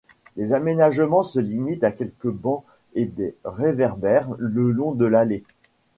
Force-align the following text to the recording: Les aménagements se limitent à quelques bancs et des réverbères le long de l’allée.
Les 0.35 0.53
aménagements 0.53 1.21
se 1.21 1.39
limitent 1.39 1.83
à 1.83 1.91
quelques 1.91 2.27
bancs 2.31 2.63
et 2.95 3.05
des 3.05 3.35
réverbères 3.45 4.29
le 4.39 4.71
long 4.71 4.93
de 4.93 5.05
l’allée. 5.05 5.43